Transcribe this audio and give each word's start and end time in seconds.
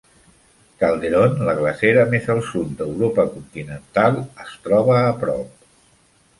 Calderone, 0.83 1.47
la 1.49 1.55
glacera 1.59 2.07
més 2.15 2.25
al 2.35 2.41
sud 2.49 2.73
d'Europa 2.81 3.27
continental, 3.37 4.21
es 4.49 4.59
troba 4.67 5.01
a 5.07 5.15
prop. 5.25 5.65